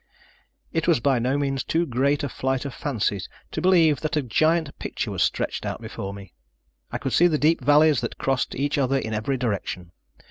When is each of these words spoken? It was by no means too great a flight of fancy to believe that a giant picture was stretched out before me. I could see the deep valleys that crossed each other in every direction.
It 0.73 0.87
was 0.87 0.99
by 0.99 1.19
no 1.19 1.37
means 1.37 1.63
too 1.63 1.85
great 1.85 2.23
a 2.23 2.29
flight 2.29 2.65
of 2.65 2.73
fancy 2.73 3.21
to 3.51 3.61
believe 3.61 3.99
that 4.01 4.15
a 4.17 4.23
giant 4.23 4.79
picture 4.79 5.11
was 5.11 5.21
stretched 5.21 5.63
out 5.63 5.79
before 5.79 6.11
me. 6.11 6.33
I 6.91 6.97
could 6.97 7.13
see 7.13 7.27
the 7.27 7.37
deep 7.37 7.61
valleys 7.63 8.01
that 8.01 8.17
crossed 8.17 8.55
each 8.55 8.79
other 8.79 8.97
in 8.97 9.13
every 9.13 9.37
direction. 9.37 9.91